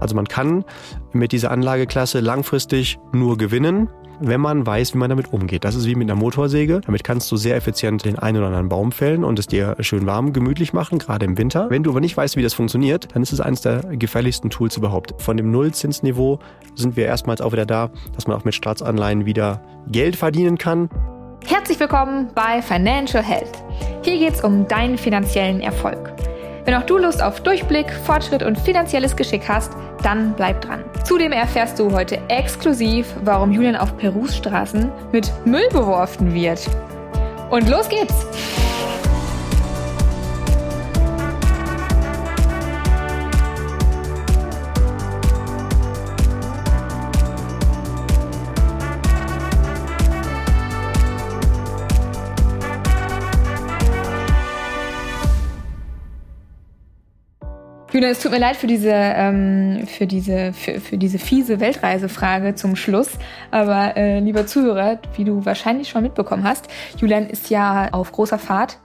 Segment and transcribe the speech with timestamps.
[0.00, 0.64] Also man kann
[1.12, 3.88] mit dieser Anlageklasse langfristig nur gewinnen,
[4.20, 5.64] wenn man weiß, wie man damit umgeht.
[5.64, 6.80] Das ist wie mit einer Motorsäge.
[6.84, 10.06] Damit kannst du sehr effizient den einen oder anderen Baum fällen und es dir schön
[10.06, 11.68] warm, gemütlich machen, gerade im Winter.
[11.70, 14.76] Wenn du aber nicht weißt, wie das funktioniert, dann ist es eines der gefährlichsten Tools
[14.76, 15.14] überhaupt.
[15.20, 16.38] Von dem Nullzinsniveau
[16.74, 20.88] sind wir erstmals auch wieder da, dass man auch mit Staatsanleihen wieder Geld verdienen kann.
[21.46, 23.62] Herzlich willkommen bei Financial Health.
[24.02, 26.12] Hier geht es um deinen finanziellen Erfolg.
[26.66, 29.72] Wenn auch du Lust auf Durchblick, Fortschritt und finanzielles Geschick hast,
[30.02, 30.84] dann bleib dran.
[31.04, 36.68] Zudem erfährst du heute exklusiv, warum Julian auf Perus Straßen mit Müll beworfen wird.
[37.50, 38.26] Und los geht's!
[57.96, 62.54] Julian, es tut mir leid für diese, ähm, für diese, für, für diese fiese Weltreisefrage
[62.54, 63.12] zum Schluss.
[63.50, 68.38] Aber äh, lieber Zuhörer, wie du wahrscheinlich schon mitbekommen hast, Julian ist ja auf großer
[68.38, 68.76] Fahrt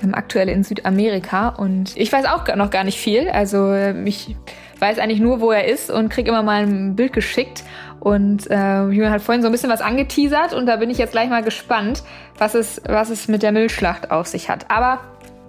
[0.00, 3.28] ähm, aktuell in Südamerika und ich weiß auch noch gar nicht viel.
[3.30, 4.36] Also äh, ich
[4.78, 7.64] weiß eigentlich nur, wo er ist und krieg immer mal ein Bild geschickt.
[7.98, 11.10] Und äh, Julian hat vorhin so ein bisschen was angeteasert und da bin ich jetzt
[11.10, 12.04] gleich mal gespannt,
[12.38, 14.70] was es, was es mit der Müllschlacht auf sich hat.
[14.70, 15.00] Aber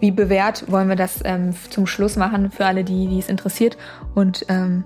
[0.04, 3.78] wie bewährt wollen wir das ähm, zum Schluss machen für alle, die, die es interessiert.
[4.14, 4.84] Und ähm,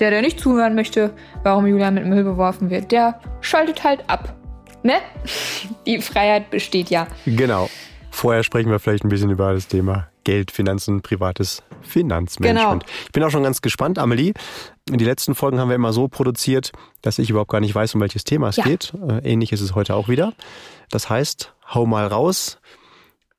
[0.00, 1.12] der, der nicht zuhören möchte,
[1.44, 4.34] warum Julian mit Müll beworfen wird, der schaltet halt ab.
[4.82, 4.94] Ne?
[5.86, 7.06] Die Freiheit besteht ja.
[7.26, 7.70] Genau.
[8.10, 12.84] Vorher sprechen wir vielleicht ein bisschen über das Thema Geld, Finanzen, privates Finanzmanagement.
[12.84, 12.96] Genau.
[13.04, 14.32] Ich bin auch schon ganz gespannt, Amelie.
[14.88, 18.00] Die letzten Folgen haben wir immer so produziert, dass ich überhaupt gar nicht weiß, um
[18.00, 18.64] welches Thema es ja.
[18.64, 18.94] geht.
[18.94, 20.32] Äh, ähnlich ist es heute auch wieder.
[20.90, 22.58] Das heißt, hau mal raus.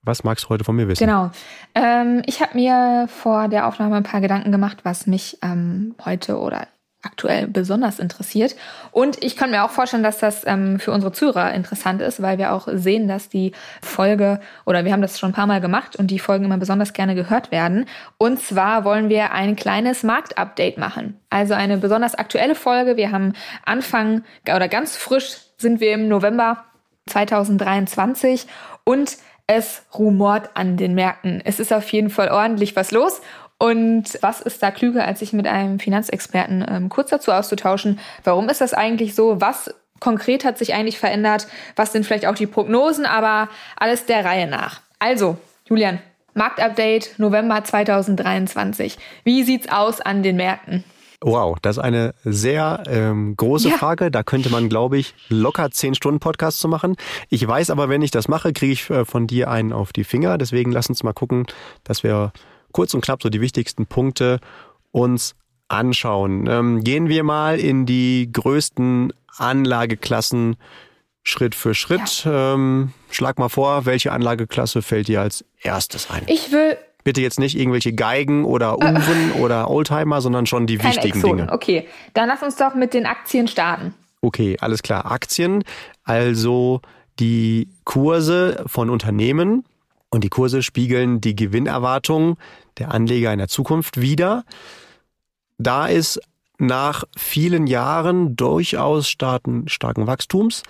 [0.03, 1.05] Was magst du heute von mir wissen?
[1.05, 1.29] Genau.
[1.75, 6.39] Ähm, ich habe mir vor der Aufnahme ein paar Gedanken gemacht, was mich ähm, heute
[6.39, 6.67] oder
[7.03, 8.55] aktuell besonders interessiert.
[8.91, 12.37] Und ich kann mir auch vorstellen, dass das ähm, für unsere Zuhörer interessant ist, weil
[12.37, 15.95] wir auch sehen, dass die Folge, oder wir haben das schon ein paar Mal gemacht
[15.95, 17.85] und die Folgen immer besonders gerne gehört werden.
[18.17, 21.19] Und zwar wollen wir ein kleines Marktupdate machen.
[21.29, 22.97] Also eine besonders aktuelle Folge.
[22.97, 23.33] Wir haben
[23.65, 26.65] Anfang oder ganz frisch sind wir im November
[27.07, 28.47] 2023
[28.83, 29.17] und
[29.51, 31.41] es rumort an den Märkten.
[31.43, 33.21] Es ist auf jeden Fall ordentlich was los.
[33.57, 37.99] Und was ist da klüger, als sich mit einem Finanzexperten ähm, kurz dazu auszutauschen?
[38.23, 39.41] Warum ist das eigentlich so?
[39.41, 41.47] Was konkret hat sich eigentlich verändert?
[41.75, 43.05] Was sind vielleicht auch die Prognosen?
[43.05, 44.79] Aber alles der Reihe nach.
[44.99, 45.99] Also, Julian,
[46.33, 48.97] Marktupdate November 2023.
[49.25, 50.85] Wie sieht's aus an den Märkten?
[51.23, 53.77] Wow, das ist eine sehr ähm, große ja.
[53.77, 54.09] Frage.
[54.09, 56.95] Da könnte man, glaube ich, locker zehn Stunden Podcast zu machen.
[57.29, 60.03] Ich weiß aber, wenn ich das mache, kriege ich äh, von dir einen auf die
[60.03, 60.39] Finger.
[60.39, 61.45] Deswegen lass uns mal gucken,
[61.83, 62.33] dass wir
[62.71, 64.39] kurz und knapp so die wichtigsten Punkte
[64.89, 65.35] uns
[65.67, 66.47] anschauen.
[66.47, 70.57] Ähm, gehen wir mal in die größten Anlageklassen
[71.23, 72.25] Schritt für Schritt.
[72.25, 72.55] Ja.
[72.55, 76.23] Ähm, schlag mal vor, welche Anlageklasse fällt dir als erstes ein?
[76.25, 78.93] Ich will Bitte jetzt nicht irgendwelche Geigen oder äh.
[78.93, 81.37] Uhren oder Oldtimer, sondern schon die wichtigen Exoten.
[81.37, 81.51] Dinge.
[81.51, 83.93] Okay, dann lass uns doch mit den Aktien starten.
[84.21, 85.11] Okay, alles klar.
[85.11, 85.63] Aktien,
[86.03, 86.81] also
[87.19, 89.65] die Kurse von Unternehmen
[90.09, 92.35] und die Kurse spiegeln die Gewinnerwartungen
[92.77, 94.43] der Anleger in der Zukunft wider.
[95.57, 96.19] Da ist
[96.57, 100.63] nach vielen Jahren durchaus starken, starken Wachstums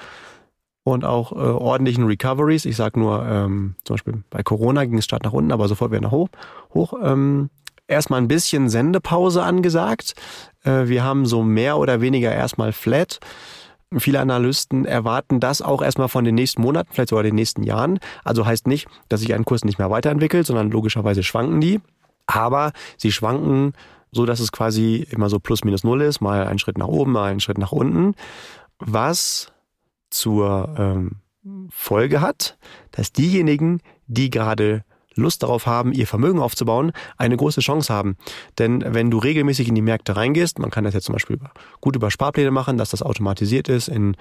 [0.84, 2.66] und auch äh, ordentlichen Recoveries.
[2.66, 5.92] Ich sage nur, ähm, zum Beispiel bei Corona ging es stark nach unten, aber sofort
[5.92, 6.30] wieder nach hoch.
[6.74, 7.50] hoch ähm,
[7.88, 10.16] erstmal ein bisschen Sendepause angesagt.
[10.64, 13.19] Äh, wir haben so mehr oder weniger erstmal flat.
[13.97, 18.00] Viele Analysten erwarten das auch erstmal von den nächsten Monaten, vielleicht sogar den nächsten Jahren.
[18.24, 21.81] Also heißt nicht, dass sich ein Kurs nicht mehr weiterentwickelt, sondern logischerweise schwanken die.
[22.25, 23.74] Aber sie schwanken
[24.13, 27.12] so, dass es quasi immer so plus minus null ist, mal einen Schritt nach oben,
[27.12, 28.16] mal einen Schritt nach unten.
[28.80, 29.52] Was
[30.11, 31.22] zur ähm,
[31.69, 32.57] Folge hat,
[32.91, 34.83] dass diejenigen, die gerade
[35.16, 38.16] Lust darauf haben, ihr Vermögen aufzubauen, eine große Chance haben.
[38.57, 41.38] Denn wenn du regelmäßig in die Märkte reingehst, man kann das jetzt zum Beispiel
[41.81, 44.15] gut über Sparpläne machen, dass das automatisiert ist in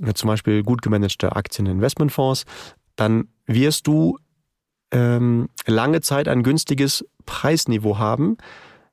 [0.00, 2.44] äh, zum Beispiel gut gemanagte Aktien-Investmentfonds,
[2.94, 4.18] dann wirst du
[4.92, 8.36] ähm, lange Zeit ein günstiges Preisniveau haben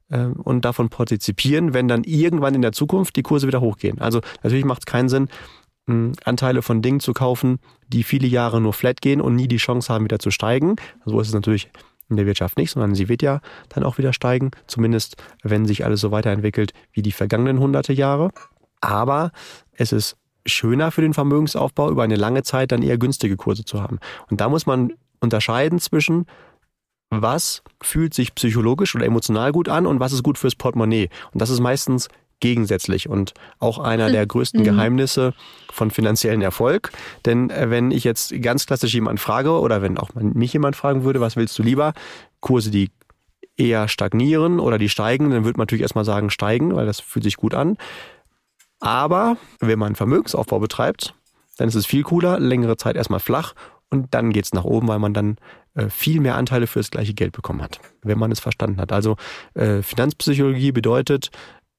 [0.09, 4.01] äh, und davon partizipieren, wenn dann irgendwann in der Zukunft die Kurse wieder hochgehen.
[4.01, 5.29] Also natürlich macht es keinen Sinn,
[5.85, 9.91] Anteile von Dingen zu kaufen, die viele Jahre nur flat gehen und nie die Chance
[9.91, 10.77] haben, wieder zu steigen.
[11.05, 11.69] So ist es natürlich
[12.09, 15.83] in der Wirtschaft nicht, sondern sie wird ja dann auch wieder steigen, zumindest wenn sich
[15.83, 18.31] alles so weiterentwickelt wie die vergangenen hunderte Jahre.
[18.81, 19.31] Aber
[19.73, 23.81] es ist schöner für den Vermögensaufbau, über eine lange Zeit dann eher günstige Kurse zu
[23.81, 23.99] haben.
[24.29, 26.25] Und da muss man unterscheiden zwischen,
[27.09, 31.09] was fühlt sich psychologisch oder emotional gut an und was ist gut fürs Portemonnaie.
[31.31, 32.09] Und das ist meistens
[32.39, 34.65] gegensätzlich und auch einer der größten mhm.
[34.65, 35.33] Geheimnisse
[35.71, 36.91] von finanziellen Erfolg.
[37.25, 41.03] Denn äh, wenn ich jetzt ganz klassisch jemanden frage oder wenn auch mich jemand fragen
[41.03, 41.93] würde, was willst du lieber?
[42.41, 42.91] Kurse, die
[43.55, 47.23] eher stagnieren oder die steigen, dann würde man natürlich erstmal sagen steigen, weil das fühlt
[47.23, 47.77] sich gut an.
[48.79, 51.13] Aber wenn man Vermögensaufbau betreibt,
[51.57, 53.53] dann ist es viel cooler, längere Zeit erstmal flach
[53.89, 55.37] und dann geht es nach oben, weil man dann
[55.75, 58.91] äh, viel mehr Anteile für das gleiche Geld bekommen hat, wenn man es verstanden hat.
[58.91, 59.17] Also
[59.53, 61.29] äh, Finanzpsychologie bedeutet,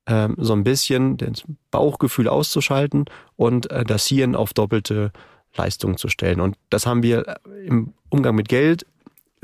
[0.07, 3.07] äh, so ein bisschen das Bauchgefühl auszuschalten
[3.37, 5.13] und äh, das Hirn auf doppelte
[5.57, 6.41] Leistung zu stellen.
[6.41, 7.37] Und das haben wir
[7.67, 8.87] im Umgang mit Geld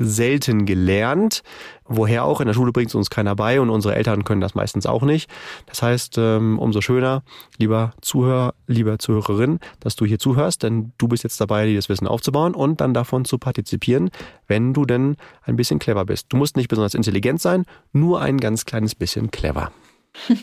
[0.03, 1.43] selten gelernt.
[1.85, 4.55] Woher auch, in der Schule bringt es uns keiner bei und unsere Eltern können das
[4.55, 5.29] meistens auch nicht.
[5.65, 7.23] Das heißt, ähm, umso schöner,
[7.57, 11.89] lieber Zuhörer, lieber Zuhörerin, dass du hier zuhörst, denn du bist jetzt dabei, dir das
[11.89, 14.09] Wissen aufzubauen und dann davon zu partizipieren,
[14.47, 16.27] wenn du denn ein bisschen clever bist.
[16.29, 19.71] Du musst nicht besonders intelligent sein, nur ein ganz kleines bisschen clever.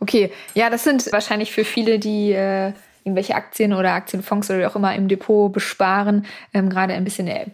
[0.00, 2.72] Okay, ja, das sind wahrscheinlich für viele, die äh,
[3.04, 7.28] irgendwelche Aktien oder Aktienfonds oder wie auch immer im Depot besparen, ähm, gerade ein bisschen
[7.28, 7.46] äh,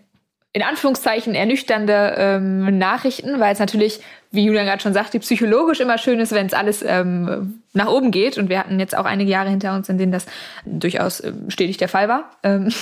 [0.56, 5.98] in Anführungszeichen ernüchternde ähm, Nachrichten, weil es natürlich, wie Julian gerade schon sagte, psychologisch immer
[5.98, 8.38] schön ist, wenn es alles ähm, nach oben geht.
[8.38, 10.24] Und wir hatten jetzt auch einige Jahre hinter uns, in denen das
[10.64, 12.30] durchaus ähm, stetig der Fall war.
[12.42, 12.72] Ähm,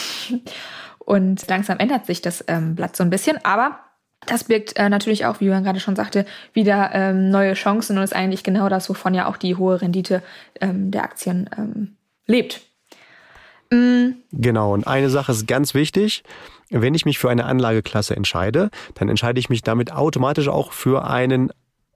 [0.98, 3.44] und langsam ändert sich das ähm, Blatt so ein bisschen.
[3.44, 3.80] Aber
[4.26, 8.04] das birgt äh, natürlich auch, wie Julian gerade schon sagte, wieder ähm, neue Chancen und
[8.04, 10.22] ist eigentlich genau das, wovon ja auch die hohe Rendite
[10.60, 12.62] ähm, der Aktien ähm, lebt.
[13.70, 14.16] Mhm.
[14.32, 16.22] Genau, und eine Sache ist ganz wichtig.
[16.70, 21.04] Wenn ich mich für eine Anlageklasse entscheide, dann entscheide ich mich damit automatisch auch für
[21.04, 21.52] einen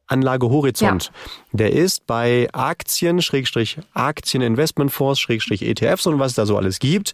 [0.09, 1.05] Anlagehorizont.
[1.05, 1.11] Ja.
[1.53, 7.13] Der ist bei Aktien, Schrägstrich Aktieninvestmentfonds, Schrägstrich ETFs und was es da so alles gibt,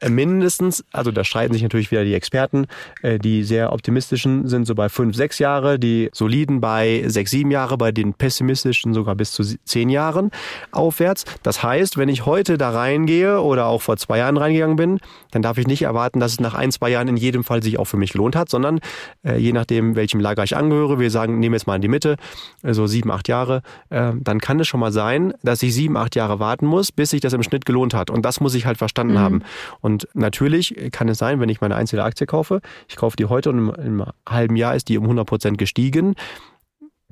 [0.00, 2.66] äh, mindestens, also da streiten sich natürlich wieder die Experten,
[3.02, 7.50] äh, die sehr optimistischen sind so bei fünf, sechs Jahre, die soliden bei sechs, sieben
[7.50, 10.30] Jahre, bei den pessimistischen sogar bis zu zehn Jahren
[10.70, 11.24] aufwärts.
[11.42, 15.00] Das heißt, wenn ich heute da reingehe oder auch vor zwei Jahren reingegangen bin,
[15.30, 17.78] dann darf ich nicht erwarten, dass es nach ein, zwei Jahren in jedem Fall sich
[17.78, 18.80] auch für mich lohnt hat, sondern
[19.24, 22.16] äh, je nachdem, welchem Lager ich angehöre, wir sagen, nehmen jetzt mal in die Mitte,
[22.62, 26.38] so sieben, acht Jahre, dann kann es schon mal sein, dass ich sieben, acht Jahre
[26.38, 28.10] warten muss, bis sich das im Schnitt gelohnt hat.
[28.10, 29.18] Und das muss ich halt verstanden mhm.
[29.18, 29.42] haben.
[29.80, 33.26] Und und natürlich kann es sein, wenn ich meine einzelne Aktie kaufe, ich kaufe die
[33.26, 36.16] heute und im, im halben Jahr ist die um 100 Prozent gestiegen.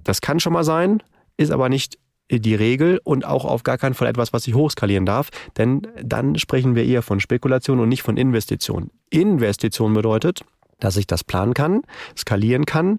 [0.03, 1.01] Das kann schon mal sein,
[1.37, 1.97] ist aber nicht
[2.29, 5.29] die Regel und auch auf gar keinen Fall etwas, was ich hochskalieren darf,
[5.59, 8.91] denn dann sprechen wir eher von Spekulation und nicht von Investition.
[9.11, 10.43] Investition bedeutet,
[10.81, 11.83] dass ich das planen kann,
[12.19, 12.99] skalieren kann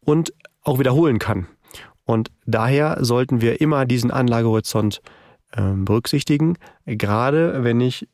[0.00, 0.32] und
[0.62, 1.46] auch wiederholen kann.
[2.10, 5.00] Und daher sollten wir immer diesen Anlagehorizont
[5.52, 8.08] äh, berücksichtigen, gerade wenn ich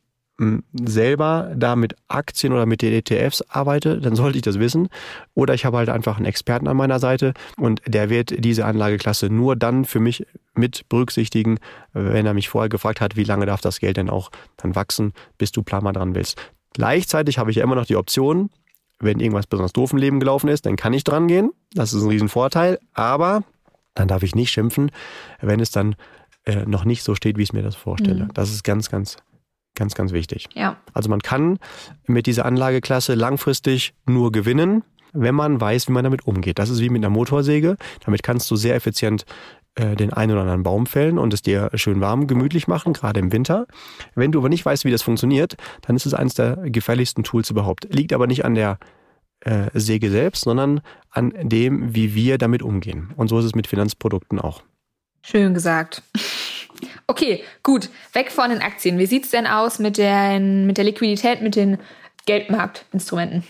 [0.85, 4.89] selber da mit Aktien oder mit den ETFs arbeite, dann sollte ich das wissen.
[5.33, 9.31] Oder ich habe halt einfach einen Experten an meiner Seite und der wird diese Anlageklasse
[9.31, 11.57] nur dann für mich mit berücksichtigen,
[11.93, 15.13] wenn er mich vorher gefragt hat, wie lange darf das Geld denn auch dann wachsen,
[15.39, 16.37] bis du Plan mal dran willst.
[16.73, 18.51] Gleichzeitig habe ich ja immer noch die Option,
[18.99, 21.51] wenn irgendwas besonders doof im Leben gelaufen ist, dann kann ich dran gehen.
[21.73, 22.79] Das ist ein Riesenvorteil.
[22.93, 23.43] Aber
[23.97, 24.91] dann darf ich nicht schimpfen,
[25.41, 25.95] wenn es dann
[26.45, 28.25] äh, noch nicht so steht, wie ich es mir das vorstelle.
[28.25, 28.33] Mhm.
[28.33, 29.17] Das ist ganz, ganz
[29.77, 30.49] Ganz, ganz wichtig.
[30.55, 30.77] Ja.
[30.95, 31.59] Also man kann
[32.07, 34.83] mit dieser Anlageklasse langfristig nur gewinnen,
[35.13, 36.57] wenn man weiß, wie man damit umgeht.
[36.57, 37.77] Das ist wie mit einer Motorsäge.
[38.03, 39.25] Damit kannst du sehr effizient
[39.75, 43.19] äh, den einen oder anderen Baum fällen und es dir schön warm, gemütlich machen, gerade
[43.19, 43.67] im Winter.
[44.15, 47.51] Wenn du aber nicht weißt, wie das funktioniert, dann ist es eines der gefährlichsten Tools
[47.51, 47.87] überhaupt.
[47.93, 48.79] Liegt aber nicht an der
[49.41, 53.13] äh, Säge selbst, sondern an dem, wie wir damit umgehen.
[53.15, 54.63] Und so ist es mit Finanzprodukten auch.
[55.21, 56.01] Schön gesagt.
[57.07, 57.89] Okay, gut.
[58.13, 58.99] Weg von den Aktien.
[58.99, 61.79] Wie sieht es denn aus mit, den, mit der Liquidität, mit den
[62.25, 63.43] Geldmarktinstrumenten?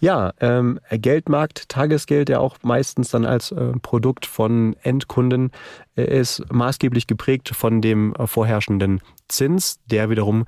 [0.00, 5.50] Ja, ähm, Geldmarkt, Tagesgeld, der auch meistens dann als äh, Produkt von Endkunden
[5.96, 10.44] äh, ist, maßgeblich geprägt von dem äh, vorherrschenden Zins, der wiederum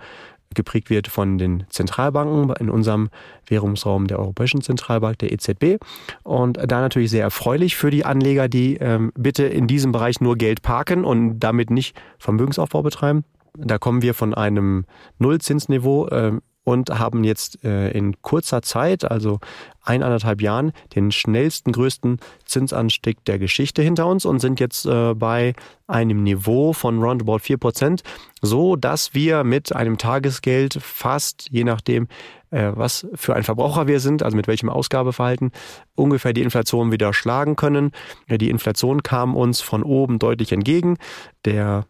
[0.55, 3.09] geprägt wird von den Zentralbanken, in unserem
[3.47, 5.83] Währungsraum der Europäischen Zentralbank, der EZB.
[6.23, 10.37] Und da natürlich sehr erfreulich für die Anleger, die ähm, bitte in diesem Bereich nur
[10.37, 13.25] Geld parken und damit nicht Vermögensaufbau betreiben.
[13.57, 14.85] Da kommen wir von einem
[15.19, 16.33] Nullzinsniveau äh,
[16.65, 19.39] und haben jetzt äh, in kurzer Zeit, also
[19.83, 25.53] eineinhalb Jahren, den schnellsten, größten Zinsanstieg der Geschichte hinter uns und sind jetzt äh, bei
[25.87, 28.03] einem Niveau von roundabout 4 Prozent,
[28.41, 32.09] so dass wir mit einem Tagesgeld fast, je nachdem,
[32.51, 35.53] äh, was für ein Verbraucher wir sind, also mit welchem Ausgabeverhalten,
[35.95, 37.93] ungefähr die Inflation wieder schlagen können.
[38.29, 40.97] Die Inflation kam uns von oben deutlich entgegen.
[41.45, 41.85] Der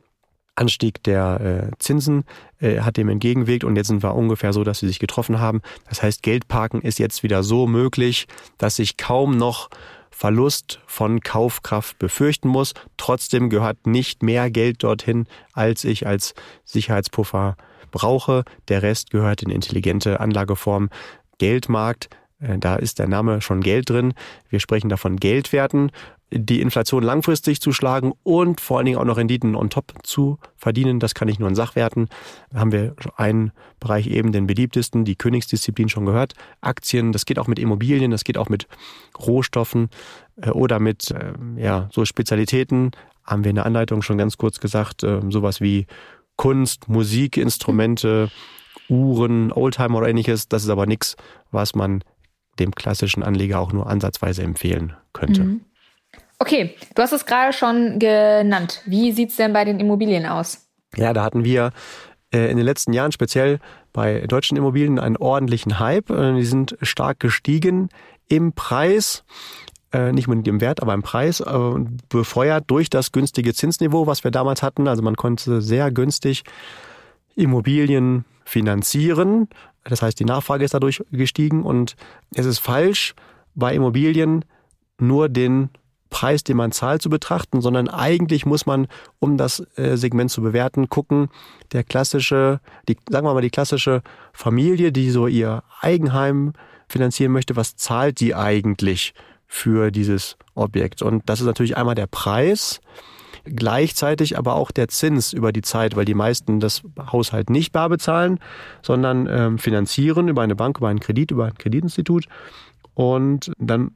[0.57, 2.25] Anstieg der äh, Zinsen
[2.61, 5.63] äh, hat dem entgegengewirkt und jetzt sind wir ungefähr so, dass sie sich getroffen haben.
[5.89, 8.27] Das heißt, Geldparken ist jetzt wieder so möglich,
[8.59, 9.69] dass sich kaum noch
[10.11, 12.73] Verlust von Kaufkraft befürchten muss.
[12.97, 16.35] Trotzdem gehört nicht mehr Geld dorthin, als ich als
[16.65, 17.57] Sicherheitspuffer
[17.91, 18.45] brauche.
[18.69, 20.91] Der Rest gehört in intelligente Anlageformen.
[21.39, 24.13] Geldmarkt, da ist der Name schon Geld drin.
[24.49, 25.91] Wir sprechen davon Geldwerten
[26.37, 30.39] die Inflation langfristig zu schlagen und vor allen Dingen auch noch Renditen on top zu
[30.57, 30.99] verdienen.
[30.99, 32.09] Das kann ich nur in Sachwerten.
[32.51, 36.35] Da haben wir einen Bereich eben den beliebtesten, die Königsdisziplin schon gehört.
[36.61, 38.67] Aktien, das geht auch mit Immobilien, das geht auch mit
[39.19, 39.91] Rohstoffen
[40.41, 42.91] äh, oder mit äh, ja, so Spezialitäten.
[43.25, 45.87] Haben wir in der Anleitung schon ganz kurz gesagt, äh, sowas wie
[46.37, 48.31] Kunst, Musik, Instrumente,
[48.89, 50.49] Uhren, Oldtimer oder ähnliches.
[50.49, 51.17] Das ist aber nichts,
[51.53, 52.03] was man
[52.59, 55.45] dem klassischen Anleger auch nur ansatzweise empfehlen könnte.
[55.45, 55.61] Mhm.
[56.39, 58.83] Okay, du hast es gerade schon genannt.
[58.87, 60.69] Wie sieht es denn bei den Immobilien aus?
[60.97, 61.73] Ja, da hatten wir
[62.33, 63.61] äh, in den letzten Jahren speziell
[63.93, 66.11] bei deutschen Immobilien einen ordentlichen Hype.
[66.11, 67.89] Äh, die sind stark gestiegen
[68.29, 69.25] im Preis
[69.93, 71.43] äh, nicht nur im Wert, aber im Preis,
[72.09, 74.89] befeuert durch das günstige Zinsniveau, was wir damals hatten.
[74.89, 76.43] Also man konnte sehr günstig
[77.37, 79.49] Immobilien finanzieren.
[79.85, 81.97] Das heißt, die Nachfrage ist dadurch gestiegen und
[82.35, 83.15] es ist falsch,
[83.55, 84.45] bei Immobilien
[84.99, 85.71] nur den
[86.11, 88.87] Preis, den man zahlt, zu betrachten, sondern eigentlich muss man,
[89.19, 91.29] um das äh, Segment zu bewerten, gucken,
[91.73, 96.53] der klassische, die, sagen wir mal, die klassische Familie, die so ihr Eigenheim
[96.89, 99.13] finanzieren möchte, was zahlt die eigentlich
[99.49, 101.03] für dieses Objekt?
[101.03, 102.81] Und das ist natürlich einmal der Preis,
[103.45, 107.89] gleichzeitig aber auch der Zins über die Zeit, weil die meisten das Haushalt nicht bar
[107.89, 108.39] bezahlen,
[108.83, 112.27] sondern ähm, finanzieren über eine Bank, über einen Kredit, über ein Kreditinstitut.
[112.95, 113.93] Und dann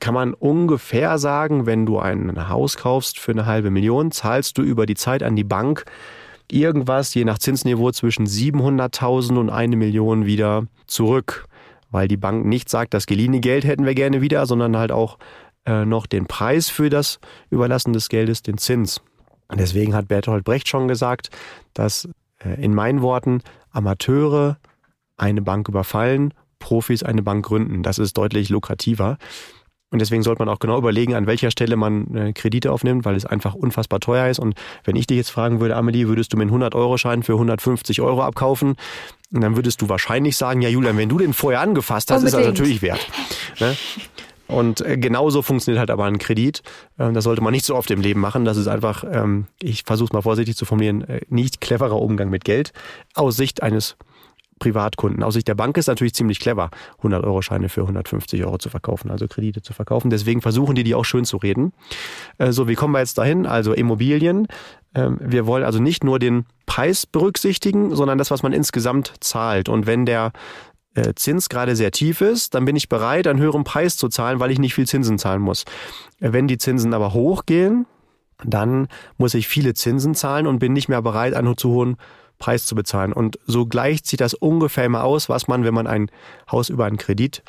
[0.00, 4.62] kann man ungefähr sagen, wenn du ein Haus kaufst für eine halbe Million, zahlst du
[4.62, 5.84] über die Zeit an die Bank
[6.50, 11.46] irgendwas, je nach Zinsniveau, zwischen 700.000 und eine Million wieder zurück.
[11.90, 15.18] Weil die Bank nicht sagt, das geliehene Geld hätten wir gerne wieder, sondern halt auch
[15.66, 19.00] äh, noch den Preis für das Überlassen des Geldes, den Zins.
[19.48, 21.30] Und deswegen hat Bertolt Brecht schon gesagt,
[21.74, 22.08] dass
[22.44, 24.58] äh, in meinen Worten Amateure
[25.16, 27.82] eine Bank überfallen, Profis eine Bank gründen.
[27.82, 29.18] Das ist deutlich lukrativer.
[29.90, 33.14] Und deswegen sollte man auch genau überlegen, an welcher Stelle man äh, Kredite aufnimmt, weil
[33.14, 34.38] es einfach unfassbar teuer ist.
[34.38, 34.54] Und
[34.84, 38.22] wenn ich dich jetzt fragen würde, Amelie, würdest du mir einen 100-Euro-Schein für 150 Euro
[38.22, 38.76] abkaufen?
[39.34, 42.40] Und dann würdest du wahrscheinlich sagen, ja Julian, wenn du den vorher angefasst hast, Unbedingt.
[42.40, 43.06] ist das natürlich wert.
[43.60, 43.76] Ne?
[44.48, 46.62] Und äh, genauso funktioniert halt aber ein Kredit.
[46.98, 48.44] Ähm, das sollte man nicht so oft im Leben machen.
[48.44, 52.30] Das ist einfach, ähm, ich versuche es mal vorsichtig zu formulieren, äh, nicht cleverer Umgang
[52.30, 52.72] mit Geld
[53.14, 53.96] aus Sicht eines
[54.62, 55.24] Privatkunden.
[55.24, 56.70] Aus Sicht der Bank ist natürlich ziemlich clever,
[57.02, 60.08] 100-Euro-Scheine für 150 Euro zu verkaufen, also Kredite zu verkaufen.
[60.08, 61.72] Deswegen versuchen die, die auch schön zu reden.
[62.38, 63.44] Äh, so, wie kommen wir jetzt dahin?
[63.44, 64.46] Also Immobilien.
[64.94, 69.68] Ähm, wir wollen also nicht nur den Preis berücksichtigen, sondern das, was man insgesamt zahlt.
[69.68, 70.30] Und wenn der
[71.14, 74.50] Zins gerade sehr tief ist, dann bin ich bereit, einen höheren Preis zu zahlen, weil
[74.50, 75.64] ich nicht viel Zinsen zahlen muss.
[76.20, 77.86] Äh, wenn die Zinsen aber hochgehen,
[78.44, 81.96] dann muss ich viele Zinsen zahlen und bin nicht mehr bereit, einen zu hohen
[82.38, 83.12] Preis zu bezahlen.
[83.12, 86.10] Und so gleicht sich das ungefähr immer aus, was man, wenn man ein
[86.50, 87.42] Haus über einen Kredit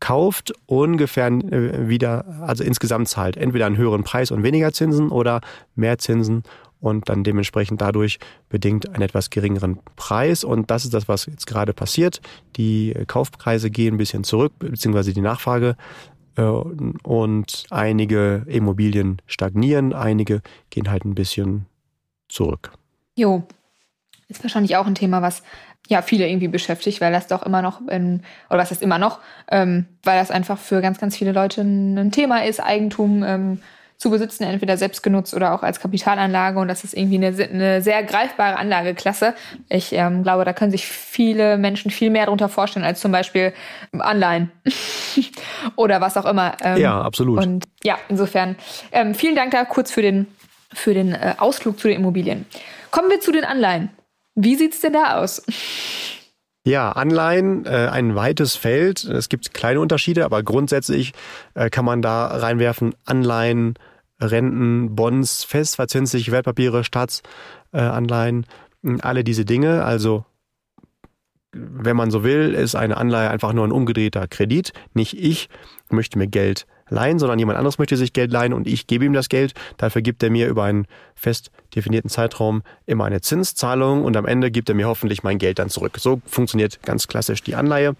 [0.00, 3.36] kauft, ungefähr äh, wieder, also insgesamt zahlt.
[3.36, 5.40] Entweder einen höheren Preis und weniger Zinsen oder
[5.74, 6.42] mehr Zinsen
[6.84, 8.18] und dann dementsprechend dadurch
[8.50, 10.44] bedingt einen etwas geringeren Preis.
[10.44, 12.20] Und das ist das, was jetzt gerade passiert.
[12.56, 15.76] Die Kaufpreise gehen ein bisschen zurück, beziehungsweise die Nachfrage.
[16.36, 21.64] Äh, und einige Immobilien stagnieren, einige gehen halt ein bisschen
[22.28, 22.72] zurück.
[23.16, 23.44] Jo,
[24.28, 25.42] ist wahrscheinlich auch ein Thema, was
[25.88, 29.20] ja viele irgendwie beschäftigt, weil das doch immer noch, in, oder was ist immer noch,
[29.50, 33.60] ähm, weil das einfach für ganz, ganz viele Leute ein Thema ist, Eigentum ähm,
[33.96, 36.58] zu besitzen, entweder selbst genutzt oder auch als Kapitalanlage.
[36.58, 39.34] Und das ist irgendwie eine, eine sehr greifbare Anlageklasse.
[39.68, 43.52] Ich ähm, glaube, da können sich viele Menschen viel mehr darunter vorstellen als zum Beispiel
[43.98, 44.50] Anleihen
[45.76, 46.56] oder was auch immer.
[46.60, 47.44] Ähm, ja, absolut.
[47.44, 48.56] Und ja, insofern
[48.92, 50.26] ähm, vielen Dank da kurz für den,
[50.72, 52.46] für den äh, Ausflug zu den Immobilien.
[52.90, 53.90] Kommen wir zu den Anleihen.
[54.34, 55.42] Wie sieht's denn da aus?
[56.66, 59.04] Ja, Anleihen, äh, ein weites Feld.
[59.04, 61.12] Es gibt kleine Unterschiede, aber grundsätzlich
[61.52, 63.74] äh, kann man da reinwerfen Anleihen,
[64.18, 68.46] Renten, Bonds, festverzinsliche Wertpapiere, Staatsanleihen,
[68.82, 69.84] äh, alle diese Dinge.
[69.84, 70.24] Also
[71.52, 74.72] wenn man so will, ist eine Anleihe einfach nur ein umgedrehter Kredit.
[74.94, 75.50] Nicht ich
[75.90, 79.12] möchte mir Geld leihen, sondern jemand anderes möchte sich Geld leihen und ich gebe ihm
[79.12, 79.52] das Geld.
[79.76, 84.50] Dafür gibt er mir über einen fest definierten Zeitraum immer eine Zinszahlung und am Ende
[84.50, 85.98] gibt er mir hoffentlich mein Geld dann zurück.
[85.98, 87.96] So funktioniert ganz klassisch die Anleihe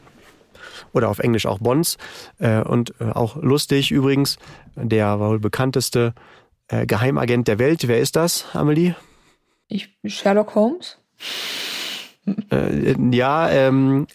[0.92, 1.98] oder auf Englisch auch Bonds.
[2.38, 4.38] Äh, und äh, auch lustig übrigens,
[4.76, 6.14] der wohl bekannteste
[6.68, 7.86] äh, Geheimagent der Welt.
[7.88, 8.94] Wer ist das, Amelie?
[9.68, 10.98] Ich, Sherlock Holmes?
[12.50, 14.06] Äh, ja, ähm,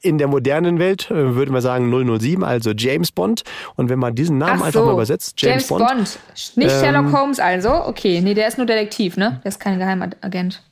[0.00, 3.42] in der modernen Welt äh, würde man sagen 007, also James Bond.
[3.76, 5.86] Und wenn man diesen Namen Ach einfach so, mal übersetzt, James, James Bond.
[5.86, 6.18] Bond.
[6.56, 7.72] Nicht Ähm, Sherlock Holmes also?
[7.86, 9.40] Okay, nee, der ist nur Detektiv, ne?
[9.44, 10.62] Der ist kein Geheimagent.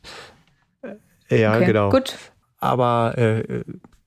[1.29, 1.91] Ja, Okay, genau.
[1.91, 2.17] gut.
[2.59, 3.63] Aber äh,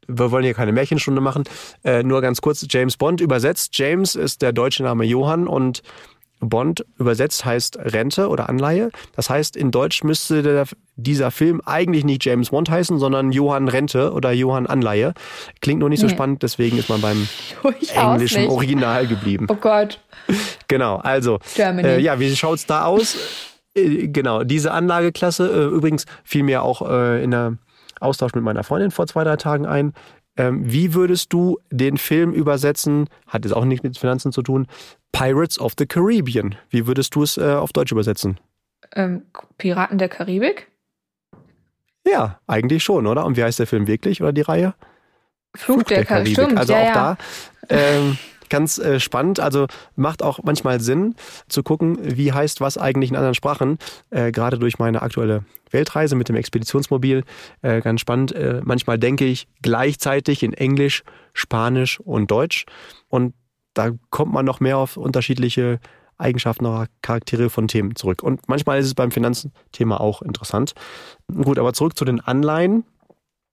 [0.08, 1.44] wir wollen hier keine Märchenstunde machen.
[1.84, 3.78] Äh, nur ganz kurz, James Bond übersetzt.
[3.78, 5.82] James ist der deutsche Name Johann und
[6.44, 8.90] Bond übersetzt heißt Rente oder Anleihe.
[9.16, 13.68] Das heißt, in Deutsch müsste der, dieser Film eigentlich nicht James Bond heißen, sondern Johann
[13.68, 15.14] Rente oder Johann Anleihe.
[15.62, 16.14] Klingt nur nicht so Nee.
[16.14, 17.28] spannend, deswegen ist man beim
[17.64, 18.48] Durchaus englischen.
[18.48, 19.48] Original geblieben.
[19.50, 20.00] Oh Gott.
[20.68, 23.18] Genau, also äh, ja, wie schaut's da aus?
[23.76, 27.58] Äh, genau, diese Anlageklasse, äh, übrigens fiel mir auch äh, in der
[28.00, 29.94] Austausch mit meiner Freundin vor zwei, drei Tagen ein.
[30.36, 33.08] Ähm, wie würdest du den Film übersetzen?
[33.28, 34.68] Hat jetzt auch nichts mit Finanzen zu tun.
[35.12, 36.56] Pirates of the Caribbean.
[36.70, 38.40] Wie würdest du es äh, auf Deutsch übersetzen?
[38.96, 39.24] Ähm,
[39.58, 40.72] Piraten der Karibik?
[42.06, 43.26] Ja, eigentlich schon, oder?
[43.26, 44.74] Und wie heißt der Film wirklich oder die Reihe?
[45.56, 46.34] Fluch, der, Karibik.
[46.34, 46.94] Stimmt, also ja, auch ja.
[46.94, 47.18] da
[47.70, 48.18] ähm,
[48.54, 49.40] ganz äh, spannend.
[49.40, 51.16] Also macht auch manchmal Sinn
[51.50, 53.80] zu gucken, wie heißt was eigentlich in anderen Sprachen.
[54.12, 57.24] Äh, Gerade durch meine aktuelle Weltreise mit dem Expeditionsmobil.
[57.64, 58.32] Äh, ganz spannend.
[58.32, 62.66] Äh, manchmal denke ich gleichzeitig in Englisch, Spanisch und Deutsch.
[63.08, 63.34] Und
[63.74, 65.80] da kommt man noch mehr auf unterschiedliche
[66.20, 68.22] Eigenschaften oder Charaktere von Themen zurück.
[68.22, 70.74] Und manchmal ist es beim Finanzthema auch interessant.
[71.28, 72.86] Gut, aber zurück zu den Anleihen.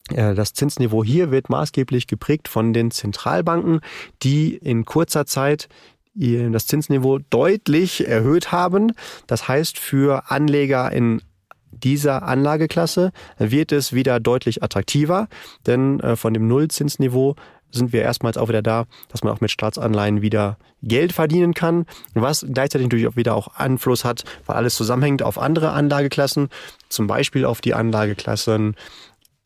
[0.09, 3.81] Äh, Das Zinsniveau hier wird maßgeblich geprägt von den Zentralbanken,
[4.23, 5.69] die in kurzer Zeit
[6.15, 8.93] das Zinsniveau deutlich erhöht haben.
[9.29, 11.23] Das heißt, für Anleger in
[11.71, 15.29] dieser Anlageklasse wird es wieder deutlich attraktiver,
[15.67, 17.37] denn äh, von dem Nullzinsniveau
[17.71, 21.87] sind wir erstmals auch wieder da, dass man auch mit Staatsanleihen wieder Geld verdienen kann,
[22.15, 26.49] was gleichzeitig natürlich auch wieder auch Einfluss hat, weil alles zusammenhängt auf andere Anlageklassen,
[26.89, 28.75] zum Beispiel auf die Anlageklassen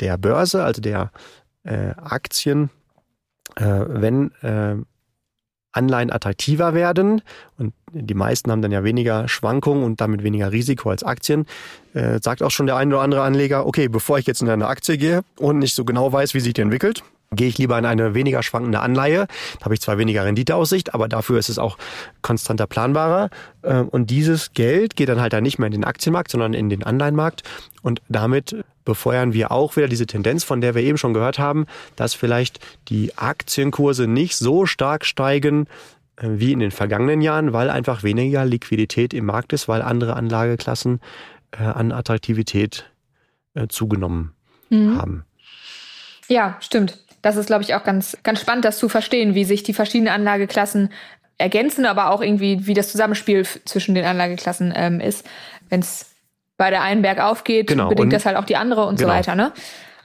[0.05, 1.11] der Börse, also der
[1.65, 2.71] äh, Aktien,
[3.57, 4.77] äh, wenn äh,
[5.73, 7.23] Anleihen attraktiver werden
[7.59, 11.47] und die meisten haben dann ja weniger Schwankungen und damit weniger Risiko als Aktien,
[11.95, 14.67] äh, sagt auch schon der ein oder andere Anleger, okay, bevor ich jetzt in eine
[14.67, 17.87] Aktie gehe und nicht so genau weiß, wie sich die entwickelt, gehe ich lieber in
[17.87, 19.27] eine weniger schwankende Anleihe.
[19.59, 21.79] Da habe ich zwar weniger Renditeaussicht, aber dafür ist es auch
[22.23, 23.31] konstanter planbarer.
[23.63, 26.69] Äh, Und dieses Geld geht dann halt dann nicht mehr in den Aktienmarkt, sondern in
[26.69, 27.43] den Anleihenmarkt.
[27.83, 31.67] Und damit befeuern wir auch wieder diese Tendenz, von der wir eben schon gehört haben,
[31.97, 35.67] dass vielleicht die Aktienkurse nicht so stark steigen
[36.17, 40.17] äh, wie in den vergangenen Jahren, weil einfach weniger Liquidität im Markt ist, weil andere
[40.17, 41.01] Anlageklassen
[41.53, 42.91] äh, an Attraktivität
[43.55, 44.35] äh, zugenommen
[44.71, 44.99] Mhm.
[44.99, 45.25] haben.
[46.29, 46.99] Ja, stimmt.
[47.23, 50.13] Das ist, glaube ich, auch ganz, ganz spannend, das zu verstehen, wie sich die verschiedenen
[50.13, 50.91] Anlageklassen
[51.39, 55.27] ergänzen, aber auch irgendwie, wie das Zusammenspiel zwischen den Anlageklassen ähm, ist.
[55.69, 56.14] Wenn es
[56.57, 59.11] bei der einen bergauf geht, Genau, bedingt und- das halt auch die andere und genau.
[59.11, 59.53] so weiter, ne?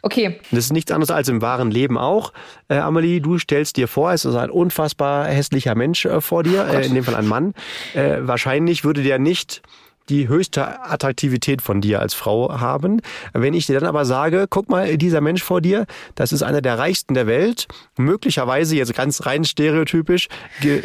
[0.01, 0.39] Okay.
[0.51, 2.31] Das ist nichts anderes als im wahren Leben auch.
[2.69, 6.65] Äh, Amelie, du stellst dir vor, es ist ein unfassbar hässlicher Mensch äh, vor dir,
[6.67, 7.53] äh, in dem Fall ein Mann.
[7.93, 9.61] Äh, wahrscheinlich würde der nicht
[10.09, 13.01] die höchste Attraktivität von dir als Frau haben.
[13.33, 16.61] Wenn ich dir dann aber sage, guck mal, dieser Mensch vor dir, das ist einer
[16.61, 17.67] der reichsten der Welt,
[17.97, 20.27] möglicherweise jetzt ganz rein stereotypisch,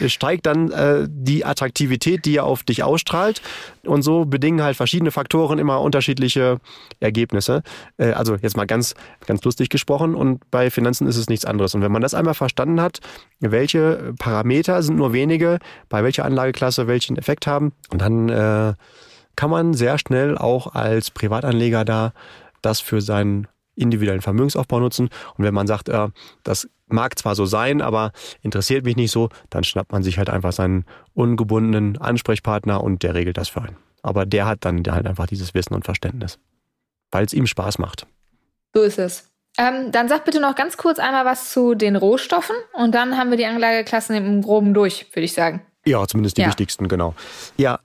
[0.07, 3.43] steigt dann äh, die Attraktivität, die er auf dich ausstrahlt.
[3.85, 6.59] Und so bedingen halt verschiedene Faktoren immer unterschiedliche
[7.01, 7.63] Ergebnisse.
[7.97, 8.95] Äh, also jetzt mal ganz,
[9.27, 10.15] ganz lustig gesprochen.
[10.15, 11.75] Und bei Finanzen ist es nichts anderes.
[11.75, 13.01] Und wenn man das einmal verstanden hat,
[13.41, 15.59] welche Parameter sind nur wenige,
[15.89, 18.75] bei welcher Anlageklasse welchen Effekt haben, und dann äh,
[19.37, 22.13] kann man sehr schnell auch als Privatanleger da
[22.63, 25.09] das für seinen individuellen Vermögensaufbau nutzen.
[25.37, 26.09] Und wenn man sagt, äh,
[26.43, 30.31] das mag zwar so sein, aber interessiert mich nicht so, dann schnappt man sich halt
[30.31, 33.77] einfach seinen ungebundenen Ansprechpartner und der regelt das für einen.
[34.03, 36.39] Aber der hat dann halt einfach dieses Wissen und Verständnis,
[37.11, 38.07] weil es ihm Spaß macht.
[38.75, 39.31] So ist es.
[39.57, 43.31] Ähm, dann sag bitte noch ganz kurz einmal was zu den Rohstoffen und dann haben
[43.31, 45.63] wir die Anlageklassen im Groben durch, würde ich sagen.
[45.87, 46.49] Ja, zumindest die Ja.
[46.49, 47.15] wichtigsten, genau.
[47.57, 47.79] Ja,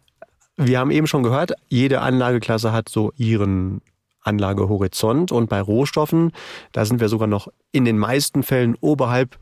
[0.60, 3.82] wir haben eben schon gehört, jede Anlageklasse hat so ihren
[4.22, 6.34] Anlagehorizont und bei Rohstoffen,
[6.74, 9.38] da sind wir sogar noch in den meisten Fällen oberhalb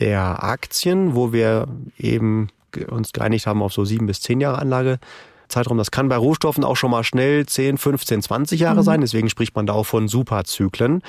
[0.00, 2.48] der Aktien, wo wir eben
[2.88, 5.78] uns geeinigt haben auf so sieben bis zehn Jahre Anlagezeitraum.
[5.78, 9.00] Das kann bei Rohstoffen auch schon mal schnell 10, 15, 20 Jahre sein.
[9.00, 11.02] Deswegen spricht man da auch von Superzyklen.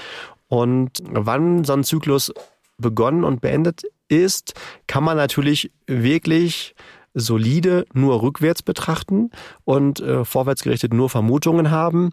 [0.48, 2.32] Und wann so ein Zyklus
[2.78, 4.54] begonnen und beendet ist,
[4.88, 6.76] kann man natürlich wirklich
[7.20, 9.32] solide nur rückwärts betrachten
[9.64, 12.12] und äh, vorwärtsgerichtet nur Vermutungen haben.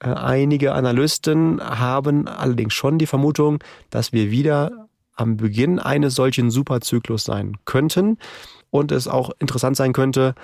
[0.00, 6.50] Äh, einige Analysten haben allerdings schon die Vermutung, dass wir wieder am Beginn eines solchen
[6.50, 8.18] Superzyklus sein könnten
[8.70, 10.34] und es auch interessant sein könnte,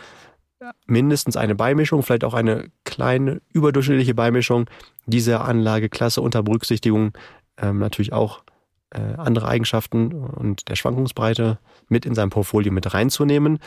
[0.86, 4.68] mindestens eine Beimischung, vielleicht auch eine kleine überdurchschnittliche Beimischung
[5.06, 7.12] dieser Anlageklasse unter Berücksichtigung
[7.56, 8.42] ähm, natürlich auch
[8.90, 13.58] äh, andere Eigenschaften und der Schwankungsbreite mit in sein Portfolio mit reinzunehmen.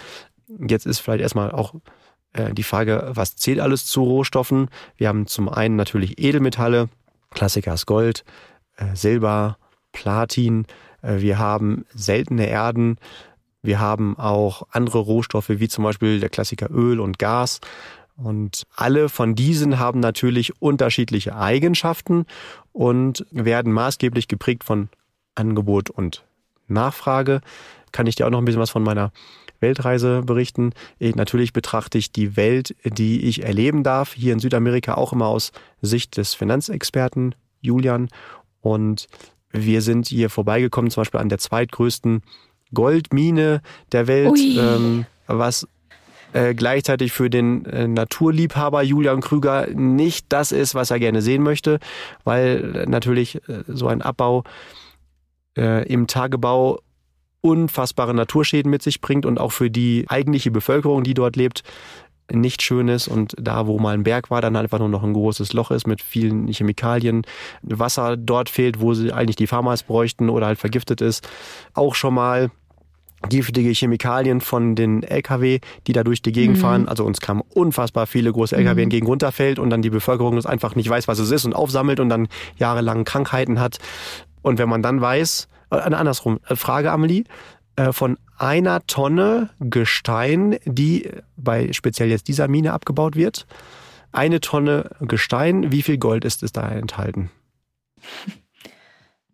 [0.68, 1.74] Jetzt ist vielleicht erstmal auch
[2.34, 4.70] äh, die Frage, was zählt alles zu Rohstoffen?
[4.98, 6.90] Wir haben zum einen natürlich Edelmetalle,
[7.32, 8.24] Klassiker ist Gold,
[8.78, 9.58] äh, Silber,
[9.92, 10.66] Platin.
[11.02, 12.98] Äh, wir haben seltene Erden.
[13.62, 17.62] Wir haben auch andere Rohstoffe, wie zum Beispiel der Klassiker Öl und Gas.
[18.16, 22.26] Und alle von diesen haben natürlich unterschiedliche Eigenschaften
[22.72, 24.90] und werden maßgeblich geprägt von
[25.36, 26.24] Angebot und
[26.68, 27.42] Nachfrage.
[27.92, 29.12] Kann ich dir auch noch ein bisschen was von meiner
[29.60, 30.74] Weltreise berichten.
[31.00, 35.28] Ich, natürlich betrachte ich die Welt, die ich erleben darf, hier in Südamerika auch immer
[35.28, 38.10] aus Sicht des Finanzexperten Julian.
[38.62, 39.08] Und
[39.52, 42.22] wir sind hier vorbeigekommen, zum Beispiel an der zweitgrößten
[42.74, 45.68] Goldmine der Welt, ähm, was
[46.34, 51.44] äh, gleichzeitig für den äh, Naturliebhaber Julian Krüger nicht das ist, was er gerne sehen
[51.44, 51.80] möchte,
[52.24, 54.44] weil äh, natürlich äh, so ein Abbau
[55.58, 56.80] äh, im Tagebau
[57.42, 61.64] unfassbare Naturschäden mit sich bringt und auch für die eigentliche Bevölkerung, die dort lebt,
[62.32, 65.14] nicht schön ist und da, wo mal ein Berg war, dann einfach nur noch ein
[65.14, 67.24] großes Loch ist mit vielen Chemikalien,
[67.62, 71.28] Wasser dort fehlt, wo sie eigentlich die Farmers bräuchten oder halt vergiftet ist,
[71.74, 72.50] auch schon mal
[73.30, 76.62] giftige Chemikalien von den LKW, die da durch die Gegend mhm.
[76.62, 76.88] fahren.
[76.88, 78.84] Also uns kamen unfassbar viele große LKW mhm.
[78.84, 82.00] entgegen runterfällt und dann die Bevölkerung das einfach nicht weiß, was es ist und aufsammelt
[82.00, 83.78] und dann jahrelang Krankheiten hat.
[84.44, 87.24] Und wenn man dann weiß, äh, andersrum, äh, Frage Amelie,
[87.76, 93.48] äh, von einer Tonne Gestein, die bei speziell jetzt dieser Mine abgebaut wird,
[94.12, 97.32] eine Tonne Gestein, wie viel Gold ist es da enthalten?
[98.26, 98.36] Wenn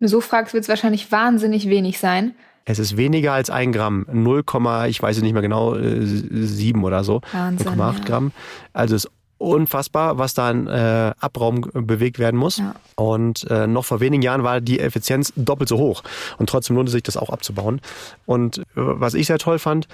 [0.00, 2.34] du so fragst, wird es wahrscheinlich wahnsinnig wenig sein.
[2.64, 4.44] Es ist weniger als ein Gramm, 0,
[4.88, 8.04] ich weiß nicht mehr genau, 7 oder so, 0,8 ja.
[8.04, 8.32] Gramm.
[8.72, 12.58] Also es ist unfassbar, was da in äh, Abraum bewegt werden muss.
[12.58, 12.74] Ja.
[12.94, 16.02] Und äh, noch vor wenigen Jahren war die Effizienz doppelt so hoch.
[16.38, 17.80] Und trotzdem lohnte sich das auch abzubauen.
[18.26, 19.88] Und äh, was ich sehr toll fand,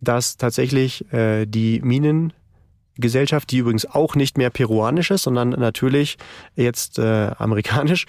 [0.00, 6.18] dass tatsächlich äh, die Minengesellschaft, die übrigens auch nicht mehr peruanisch ist, sondern natürlich
[6.56, 8.06] jetzt äh, amerikanisch,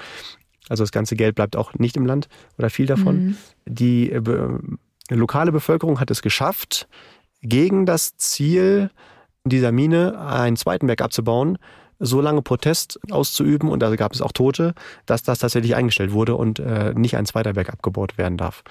[0.69, 3.23] also das ganze Geld bleibt auch nicht im Land oder viel davon.
[3.23, 3.37] Mhm.
[3.65, 4.21] Die äh,
[5.09, 6.87] lokale Bevölkerung hat es geschafft,
[7.41, 8.89] gegen das Ziel
[9.43, 11.57] dieser Mine einen zweiten Berg abzubauen,
[11.99, 14.73] so lange Protest auszuüben und da gab es auch Tote,
[15.05, 18.63] dass das tatsächlich eingestellt wurde und äh, nicht ein zweiter Berg abgebaut werden darf.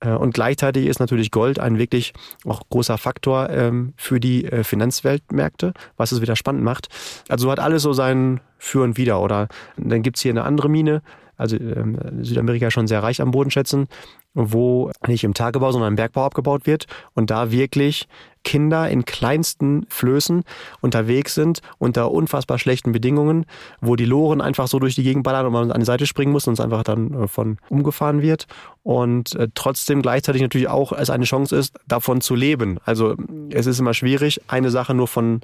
[0.00, 2.12] Äh, und gleichzeitig ist natürlich Gold ein wirklich
[2.46, 6.88] auch großer Faktor ähm, für die äh, Finanzweltmärkte, was es wieder spannend macht.
[7.28, 9.20] Also hat alles so sein Für und Wider.
[9.20, 11.02] Oder dann gibt's hier eine andere Mine,
[11.36, 13.88] also ähm, Südamerika schon sehr reich am Bodenschätzen,
[14.34, 18.08] wo nicht im Tagebau, sondern im Bergbau abgebaut wird und da wirklich
[18.44, 20.44] Kinder in kleinsten Flößen
[20.80, 23.46] unterwegs sind unter unfassbar schlechten Bedingungen,
[23.80, 26.32] wo die Loren einfach so durch die Gegend ballern und man an die Seite springen
[26.32, 28.46] muss und es einfach dann äh, von umgefahren wird
[28.82, 32.78] und äh, trotzdem gleichzeitig natürlich auch es eine Chance ist, davon zu leben.
[32.84, 33.16] Also
[33.50, 35.40] es ist immer schwierig, eine Sache nur von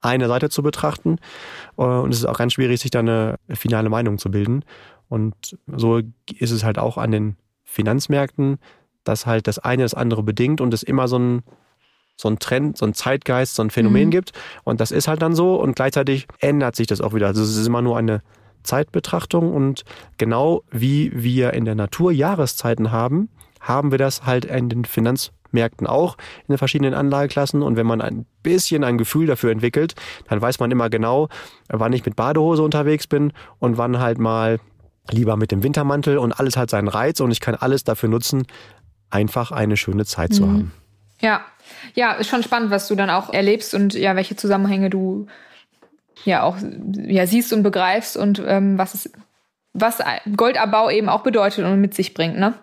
[0.00, 1.18] einer Seite zu betrachten
[1.76, 4.64] äh, und es ist auch ganz schwierig, sich da eine finale Meinung zu bilden.
[5.08, 6.00] Und so
[6.38, 8.58] ist es halt auch an den Finanzmärkten,
[9.04, 11.42] dass halt das eine das andere bedingt und es immer so ein,
[12.20, 14.10] so ein Trend, so ein Zeitgeist, so ein Phänomen mhm.
[14.10, 14.32] gibt.
[14.64, 17.28] Und das ist halt dann so und gleichzeitig ändert sich das auch wieder.
[17.28, 18.22] Also es ist immer nur eine
[18.62, 19.84] Zeitbetrachtung und
[20.18, 23.30] genau wie wir in der Natur Jahreszeiten haben,
[23.60, 27.62] haben wir das halt in den Finanzmärkten auch in den verschiedenen Anlageklassen.
[27.62, 29.94] Und wenn man ein bisschen ein Gefühl dafür entwickelt,
[30.28, 31.28] dann weiß man immer genau,
[31.68, 34.60] wann ich mit Badehose unterwegs bin und wann halt mal
[35.10, 38.46] lieber mit dem Wintermantel und alles hat seinen Reiz und ich kann alles dafür nutzen,
[39.08, 40.34] einfach eine schöne Zeit mhm.
[40.34, 40.72] zu haben.
[41.20, 41.44] Ja,
[41.94, 45.26] ja, ist schon spannend, was du dann auch erlebst und ja, welche Zusammenhänge du
[46.24, 46.56] ja auch
[46.94, 49.12] ja, siehst und begreifst und ähm, was es,
[49.72, 49.98] was
[50.36, 52.54] Goldabbau eben auch bedeutet und mit sich bringt, ne?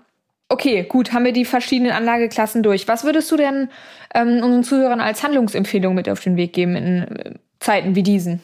[0.50, 2.88] Okay, gut, haben wir die verschiedenen Anlageklassen durch.
[2.88, 3.70] Was würdest du denn
[4.14, 8.40] ähm, unseren Zuhörern als Handlungsempfehlung mit auf den Weg geben in äh, Zeiten wie diesen?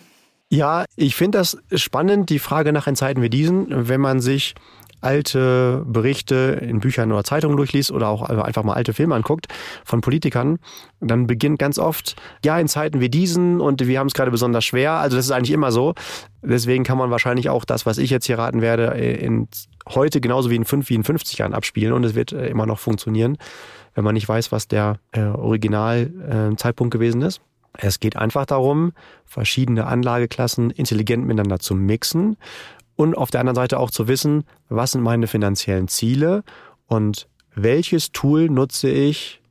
[0.50, 4.54] Ja, ich finde das spannend, die Frage nach in Zeiten wie diesen, wenn man sich
[5.04, 9.48] alte Berichte in Büchern oder Zeitungen durchliest oder auch einfach mal alte Filme anguckt
[9.86, 10.60] von Politikern,
[11.00, 14.66] dann beginnt ganz oft, ja, in Zeiten wie diesen und wir haben es gerade besonders
[14.66, 14.94] schwer.
[14.94, 15.94] Also das ist eigentlich immer so.
[16.42, 19.48] Deswegen kann man wahrscheinlich auch das, was ich jetzt hier raten werde, in
[19.90, 22.66] heute genauso wie in fünf, wie in 50 Jahren abspielen und es wird äh, immer
[22.66, 23.38] noch funktionieren,
[23.96, 27.42] wenn man nicht weiß, was der äh, Originalzeitpunkt äh, gewesen ist.
[27.76, 28.94] Es geht einfach darum,
[29.26, 32.38] verschiedene Anlageklassen intelligent miteinander zu mixen
[32.96, 36.44] und auf der anderen Seite auch zu wissen, was sind meine finanziellen Ziele
[36.88, 39.42] und welches Tool nutze ich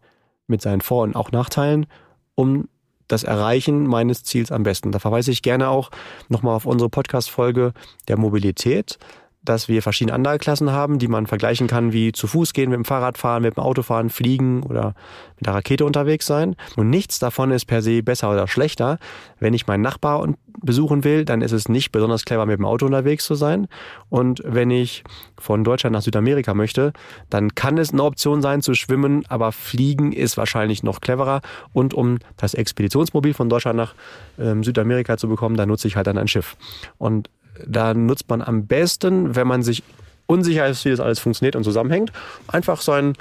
[0.47, 1.87] mit seinen Vor- und auch Nachteilen,
[2.35, 2.69] um
[3.09, 4.93] das Erreichen meines Ziels am besten.
[4.93, 5.91] Da verweise ich gerne auch
[6.29, 7.73] nochmal auf unsere Podcast-Folge
[8.09, 8.99] der Mobilität
[9.45, 12.85] dass wir verschiedene Anlageklassen haben, die man vergleichen kann, wie zu Fuß gehen, mit dem
[12.85, 14.95] Fahrrad fahren, mit dem Auto fahren, fliegen oder
[15.37, 16.57] mit der Rakete unterwegs sein.
[16.77, 18.99] Und nichts davon ist per se besser oder schlechter.
[19.41, 20.21] Wenn ich meinen Nachbar
[20.63, 23.69] besuchen will, dann ist es nicht besonders clever, mit dem Auto unterwegs zu sein.
[24.09, 25.05] Und wenn ich
[25.39, 26.93] von Deutschland nach Südamerika möchte,
[27.31, 31.41] dann kann es eine Option sein zu schwimmen, aber fliegen ist wahrscheinlich noch cleverer.
[31.73, 33.95] Und um das Expeditionsmobil von Deutschland nach
[34.39, 36.57] ähm, Südamerika zu bekommen, dann nutze ich halt dann ein Schiff.
[36.99, 37.29] Und
[37.67, 39.83] da nutzt man am besten, wenn man sich
[40.27, 42.13] unsicher ist, wie das alles funktioniert und zusammenhängt,
[42.49, 43.15] einfach so einen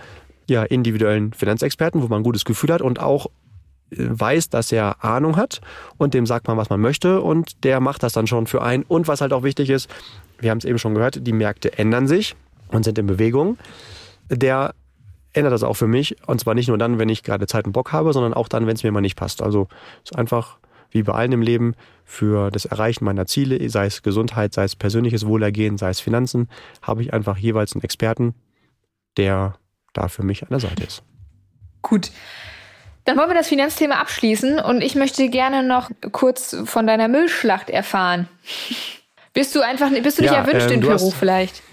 [0.48, 3.28] ja, individuellen Finanzexperten, wo man ein gutes Gefühl hat und auch
[3.92, 5.62] weiß, dass er Ahnung hat
[5.98, 8.84] und dem sagt man, was man möchte und der macht das dann schon für einen.
[8.84, 9.90] Und was halt auch wichtig ist,
[10.40, 12.36] wir haben es eben schon gehört, die Märkte ändern sich
[12.70, 13.58] und sind in Bewegung.
[14.30, 14.74] Der
[15.34, 17.74] ändert das auch für mich und zwar nicht nur dann, wenn ich gerade Zeit und
[17.74, 19.42] Bock habe, sondern auch dann, wenn es mir mal nicht passt.
[19.42, 19.68] Also
[20.04, 20.58] ist einfach
[20.92, 24.76] wie bei allen im Leben, für das Erreichen meiner Ziele, sei es Gesundheit, sei es
[24.76, 26.50] persönliches Wohlergehen, sei es Finanzen,
[26.82, 28.36] habe ich einfach jeweils einen Experten,
[29.16, 29.54] der
[29.94, 31.04] da für mich an der Seite ist.
[31.82, 32.12] Gut.
[33.06, 37.70] Dann wollen wir das Finanzthema abschließen und ich möchte gerne noch kurz von deiner Müllschlacht
[37.70, 38.28] erfahren.
[39.34, 41.64] Bist du einfach, bist du nicht ja, erwünscht ähm, in Peru vielleicht?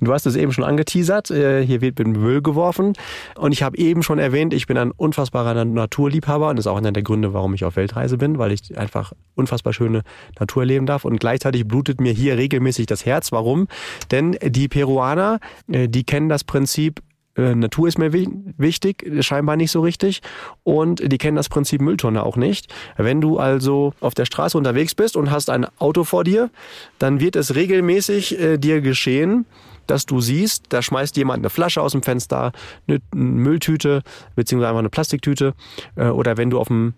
[0.00, 2.92] Du hast es eben schon angeteasert, äh, hier wird mit Müll geworfen.
[3.36, 6.76] Und ich habe eben schon erwähnt, ich bin ein unfassbarer Naturliebhaber und das ist auch
[6.76, 10.02] einer der Gründe, warum ich auf Weltreise bin, weil ich einfach unfassbar schöne
[10.38, 11.04] Natur erleben darf.
[11.04, 13.32] Und gleichzeitig blutet mir hier regelmäßig das Herz.
[13.32, 13.68] Warum?
[14.10, 15.38] Denn die Peruaner,
[15.70, 17.00] äh, die kennen das Prinzip,
[17.36, 20.22] äh, Natur ist mir wichtig, scheinbar nicht so richtig.
[20.62, 22.72] Und die kennen das Prinzip Mülltonne auch nicht.
[22.96, 26.50] Wenn du also auf der Straße unterwegs bist und hast ein Auto vor dir,
[26.98, 29.46] dann wird es regelmäßig äh, dir geschehen,
[29.86, 32.52] dass du siehst, da schmeißt jemand eine Flasche aus dem Fenster,
[32.88, 34.02] eine Mülltüte,
[34.34, 35.54] beziehungsweise einfach eine Plastiktüte.
[35.96, 36.94] Äh, oder wenn du auf dem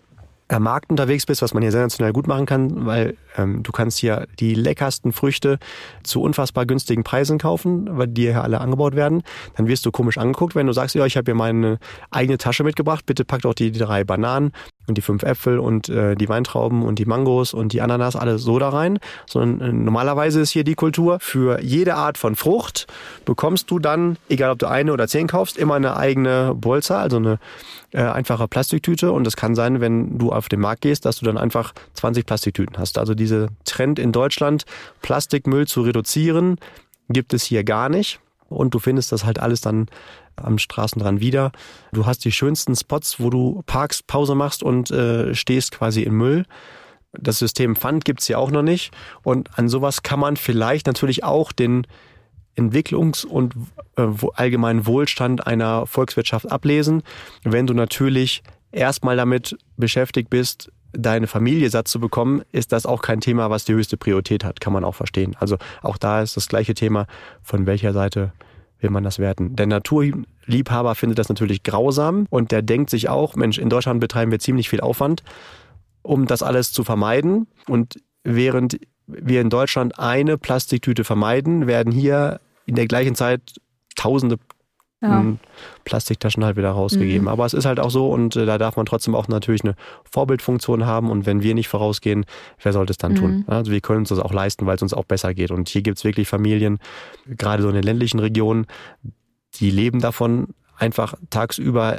[0.48, 3.98] am Markt unterwegs bist, was man hier sensationell gut machen kann, weil ähm, du kannst
[3.98, 5.58] hier die leckersten Früchte
[6.02, 9.22] zu unfassbar günstigen Preisen kaufen, weil die hier alle angebaut werden,
[9.56, 11.78] dann wirst du komisch angeguckt, wenn du sagst, ja, ich habe hier meine
[12.10, 14.52] eigene Tasche mitgebracht, bitte packt auch die, die drei Bananen
[14.88, 18.38] und die fünf Äpfel und äh, die Weintrauben und die Mangos und die Ananas alle
[18.38, 22.86] so da rein, sondern äh, normalerweise ist hier die Kultur, für jede Art von Frucht
[23.24, 27.16] bekommst du dann, egal ob du eine oder zehn kaufst, immer eine eigene Bolza, also
[27.16, 27.38] eine
[27.92, 31.24] äh, einfache Plastiktüte und es kann sein, wenn du auf den Markt gehst, dass du
[31.24, 32.98] dann einfach 20 Plastiktüten hast.
[32.98, 34.64] Also diese Trend in Deutschland,
[35.02, 36.58] Plastikmüll zu reduzieren,
[37.08, 38.20] gibt es hier gar nicht.
[38.48, 39.86] Und du findest das halt alles dann
[40.36, 41.52] am Straßenrand wieder.
[41.92, 46.16] Du hast die schönsten Spots, wo du parkst, Pause machst und äh, stehst quasi im
[46.16, 46.44] Müll.
[47.12, 48.92] Das System Pfand gibt's hier auch noch nicht.
[49.22, 51.86] Und an sowas kann man vielleicht natürlich auch den
[52.56, 53.54] Entwicklungs- und
[53.96, 57.02] äh, allgemeinen Wohlstand einer Volkswirtschaft ablesen.
[57.42, 63.02] Wenn du natürlich erstmal damit beschäftigt bist, deine Familie satt zu bekommen, ist das auch
[63.02, 64.60] kein Thema, was die höchste Priorität hat.
[64.60, 65.36] Kann man auch verstehen.
[65.38, 67.06] Also auch da ist das gleiche Thema,
[67.42, 68.32] von welcher Seite
[68.80, 69.56] will man das werten.
[69.56, 74.30] Der Naturliebhaber findet das natürlich grausam und der denkt sich auch, Mensch, in Deutschland betreiben
[74.30, 75.22] wir ziemlich viel Aufwand,
[76.02, 77.46] um das alles zu vermeiden.
[77.66, 83.54] Und während wir in Deutschland eine Plastiktüte vermeiden, werden hier in der gleichen Zeit
[83.94, 84.36] tausende
[85.02, 85.24] ja.
[85.84, 87.22] Plastiktaschen halt wieder rausgegeben.
[87.22, 87.28] Mhm.
[87.28, 89.74] Aber es ist halt auch so und äh, da darf man trotzdem auch natürlich eine
[90.10, 92.24] Vorbildfunktion haben und wenn wir nicht vorausgehen,
[92.62, 93.16] wer sollte es dann mhm.
[93.16, 93.44] tun?
[93.46, 95.50] Also wir können uns das auch leisten, weil es uns auch besser geht.
[95.50, 96.78] Und hier gibt es wirklich Familien,
[97.26, 98.66] gerade so in den ländlichen Regionen,
[99.56, 101.98] die leben davon, einfach tagsüber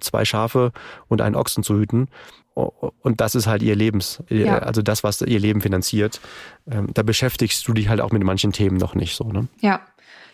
[0.00, 0.72] zwei Schafe
[1.06, 2.08] und einen Ochsen zu hüten.
[2.54, 4.58] Und das ist halt ihr Lebens, ja.
[4.58, 6.20] also das, was ihr Leben finanziert.
[6.68, 9.30] Ähm, da beschäftigst du dich halt auch mit manchen Themen noch nicht so.
[9.30, 9.46] Ne?
[9.60, 9.80] Ja,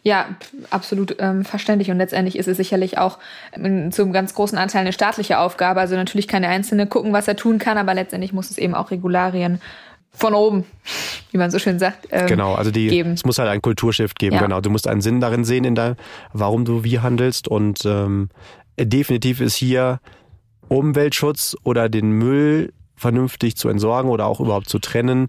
[0.04, 0.26] ja,
[0.68, 1.90] absolut ähm, verständlich.
[1.90, 3.18] Und letztendlich ist es sicherlich auch
[3.52, 5.80] ähm, zum ganz großen Anteil eine staatliche Aufgabe.
[5.80, 8.74] Also natürlich kann der Einzelne gucken, was er tun kann, aber letztendlich muss es eben
[8.74, 9.62] auch Regularien
[10.12, 10.64] von oben,
[11.30, 12.06] wie man so schön sagt.
[12.10, 13.12] Ähm, genau, also die, geben.
[13.12, 14.42] es muss halt ein Kulturshift geben, ja.
[14.42, 14.60] genau.
[14.60, 15.96] Du musst einen Sinn darin sehen, in dein,
[16.34, 17.48] warum du wie handelst.
[17.48, 18.28] Und ähm,
[18.78, 20.00] definitiv ist hier
[20.68, 25.28] Umweltschutz oder den Müll vernünftig zu entsorgen oder auch überhaupt zu trennen,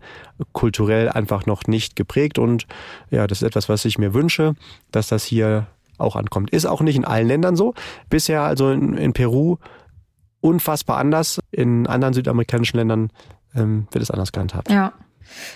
[0.54, 2.40] kulturell einfach noch nicht geprägt.
[2.40, 2.68] Und
[3.10, 4.56] ja, das ist etwas, was ich mir wünsche,
[4.92, 6.52] dass das hier auch ankommt.
[6.52, 7.74] Ist auch nicht in allen Ländern so.
[8.10, 9.58] Bisher also in, in Peru
[10.42, 11.40] unfassbar anders.
[11.52, 13.12] In anderen südamerikanischen Ländern
[13.56, 14.70] ähm, wird es anders gehandhabt.
[14.70, 14.94] Ja.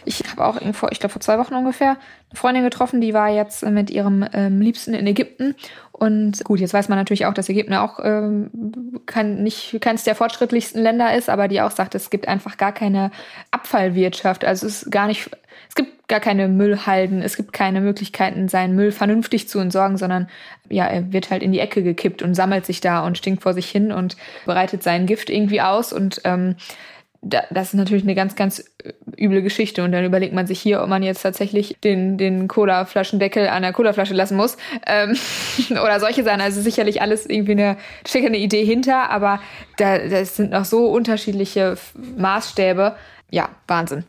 [0.06, 1.98] Ich habe auch vor, ich glaube vor zwei Wochen ungefähr,
[2.30, 5.56] eine Freundin getroffen, die war jetzt mit ihrem ähm, Liebsten in Ägypten.
[5.92, 8.50] Und gut, jetzt weiß man natürlich auch, dass Ägypten auch ähm,
[9.06, 13.12] keines der fortschrittlichsten Länder ist, aber die auch sagt, es gibt einfach gar keine
[13.52, 14.46] Abfallwirtschaft.
[14.46, 15.30] Also es ist gar nicht,
[15.68, 20.30] es gibt gar keine Müllhalden, es gibt keine Möglichkeiten, seinen Müll vernünftig zu entsorgen, sondern
[20.70, 23.54] ja, er wird halt in die Ecke gekippt und sammelt sich da und stinkt vor
[23.54, 26.56] sich hin und bereitet sein Gift irgendwie aus und ähm,
[27.22, 28.64] das ist natürlich eine ganz, ganz
[29.18, 29.84] üble Geschichte.
[29.84, 33.74] Und dann überlegt man sich hier, ob man jetzt tatsächlich den, den Cola-Flaschendeckel an der
[33.74, 34.58] Cola-Flasche lassen muss.
[34.88, 35.18] Ähm,
[35.72, 36.42] oder solche Sachen.
[36.42, 37.78] Also sicherlich alles irgendwie eine,
[38.08, 39.42] steckt Idee hinter, aber
[39.78, 41.78] da, das sind noch so unterschiedliche
[42.18, 42.96] Maßstäbe.
[43.32, 44.06] Ja, Wahnsinn.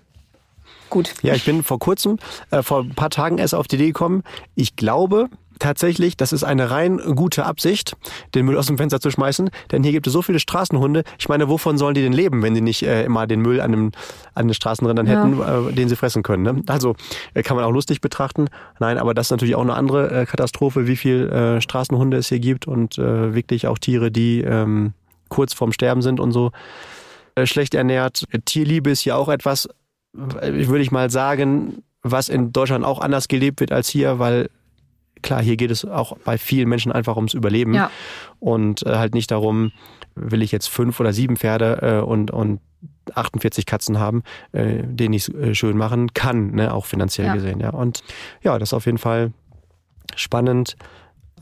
[0.91, 1.15] Gut.
[1.23, 2.19] Ja, ich bin vor kurzem,
[2.51, 4.23] äh, vor ein paar Tagen erst auf die Idee gekommen.
[4.55, 5.29] Ich glaube,
[5.61, 7.97] tatsächlich, das ist eine rein gute Absicht,
[8.35, 11.05] den Müll aus dem Fenster zu schmeißen, denn hier gibt es so viele Straßenhunde.
[11.19, 13.71] Ich meine, wovon sollen die denn leben, wenn sie nicht äh, immer den Müll an,
[13.71, 13.93] dem,
[14.35, 15.25] an den Straßenrändern ja.
[15.25, 16.43] hätten, äh, den sie fressen können?
[16.43, 16.63] Ne?
[16.67, 16.97] Also
[17.35, 18.49] äh, kann man auch lustig betrachten.
[18.81, 22.29] Nein, aber das ist natürlich auch eine andere äh, Katastrophe, wie viel äh, Straßenhunde es
[22.29, 24.95] hier gibt und äh, wirklich auch Tiere, die ähm,
[25.29, 26.51] kurz vorm Sterben sind und so
[27.37, 28.25] äh, schlecht ernährt.
[28.45, 29.69] Tierliebe ist ja auch etwas,
[30.13, 34.51] würde ich mal sagen, was in Deutschland auch anders gelebt wird als hier, weil
[35.23, 37.91] klar, hier geht es auch bei vielen Menschen einfach ums Überleben ja.
[38.39, 39.73] und äh, halt nicht darum,
[40.15, 42.61] will ich jetzt fünf oder sieben Pferde äh, und, und
[43.15, 47.35] 48 Katzen haben, äh, den ich äh, schön machen kann, ne, auch finanziell ja.
[47.35, 47.61] gesehen.
[47.61, 47.71] Ja.
[47.71, 48.03] Und
[48.43, 49.33] ja, das ist auf jeden Fall
[50.15, 50.77] spannend.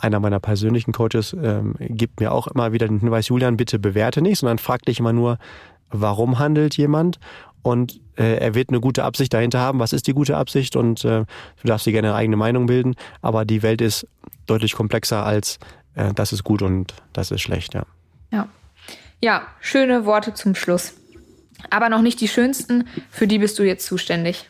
[0.00, 4.22] Einer meiner persönlichen Coaches ähm, gibt mir auch immer wieder den Hinweis, Julian, bitte bewerte
[4.22, 5.38] nicht, sondern frag dich immer nur,
[5.90, 7.18] warum handelt jemand
[7.62, 9.79] und äh, er wird eine gute Absicht dahinter haben.
[9.79, 10.77] Was ist die gute Absicht?
[10.77, 14.07] Und äh, du darfst dir gerne eine eigene Meinung bilden, aber die Welt ist
[14.47, 15.59] deutlich komplexer als
[15.99, 17.85] äh, das ist gut und das ist schlecht, ja.
[18.31, 18.49] Ja.
[19.21, 20.94] Ja, schöne Worte zum Schluss.
[21.71, 24.49] Aber noch nicht die schönsten, für die bist du jetzt zuständig.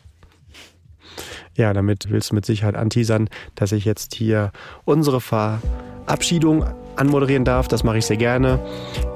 [1.55, 4.51] Ja, damit willst du mit Sicherheit anteasern, dass ich jetzt hier
[4.85, 6.65] unsere Verabschiedung
[6.99, 7.67] anmoderieren darf.
[7.67, 8.59] Das mache ich sehr gerne.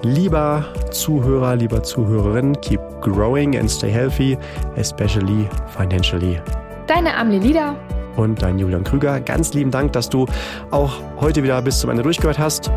[0.01, 4.37] Lieber Zuhörer, lieber Zuhörerin, keep growing and stay healthy,
[4.75, 6.39] especially financially.
[6.87, 7.75] Deine Amli Lieder
[8.15, 9.19] und dein Julian Krüger.
[9.19, 10.25] Ganz lieben Dank, dass du
[10.71, 12.71] auch heute wieder bis zum Ende durchgehört hast.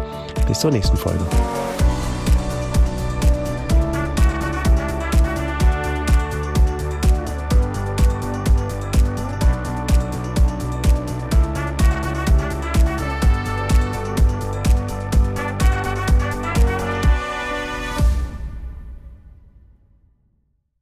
[0.46, 1.24] Bis zur nächsten Folge.